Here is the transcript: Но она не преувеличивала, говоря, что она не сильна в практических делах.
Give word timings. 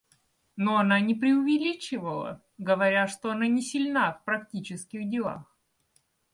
Но 0.55 0.77
она 0.79 0.99
не 0.99 1.13
преувеличивала, 1.13 2.41
говоря, 2.57 3.05
что 3.07 3.29
она 3.29 3.45
не 3.45 3.61
сильна 3.61 4.13
в 4.13 4.23
практических 4.25 5.07
делах. 5.07 5.55